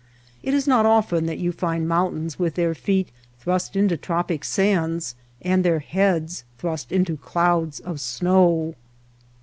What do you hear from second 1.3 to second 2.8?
you find moun tains with their